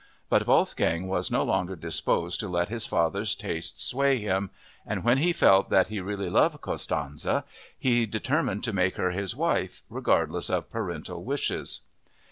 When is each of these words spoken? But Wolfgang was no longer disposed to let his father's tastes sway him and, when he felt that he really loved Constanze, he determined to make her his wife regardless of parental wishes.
But 0.29 0.47
Wolfgang 0.47 1.07
was 1.07 1.29
no 1.29 1.43
longer 1.43 1.75
disposed 1.75 2.39
to 2.39 2.47
let 2.47 2.69
his 2.69 2.87
father's 2.87 3.35
tastes 3.35 3.85
sway 3.85 4.17
him 4.17 4.49
and, 4.83 5.03
when 5.03 5.19
he 5.19 5.31
felt 5.31 5.69
that 5.69 5.89
he 5.89 6.01
really 6.01 6.27
loved 6.27 6.59
Constanze, 6.59 7.43
he 7.77 8.07
determined 8.07 8.63
to 8.63 8.73
make 8.73 8.95
her 8.95 9.11
his 9.11 9.35
wife 9.35 9.83
regardless 9.91 10.49
of 10.49 10.71
parental 10.71 11.23
wishes. 11.23 11.81